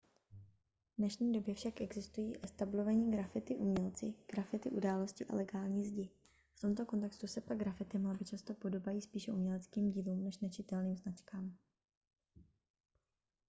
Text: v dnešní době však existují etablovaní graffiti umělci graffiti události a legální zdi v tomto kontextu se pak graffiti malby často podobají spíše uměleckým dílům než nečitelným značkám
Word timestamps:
v 0.93 0.97
dnešní 0.97 1.31
době 1.33 1.53
však 1.55 1.81
existují 1.81 2.35
etablovaní 2.45 3.11
graffiti 3.11 3.55
umělci 3.55 4.13
graffiti 4.31 4.69
události 4.69 5.25
a 5.25 5.35
legální 5.35 5.85
zdi 5.85 6.09
v 6.53 6.59
tomto 6.61 6.85
kontextu 6.85 7.27
se 7.27 7.41
pak 7.41 7.57
graffiti 7.57 7.97
malby 7.97 8.25
často 8.25 8.53
podobají 8.53 9.01
spíše 9.01 9.31
uměleckým 9.31 9.91
dílům 9.91 10.23
než 10.23 10.39
nečitelným 10.39 10.97
značkám 10.97 11.55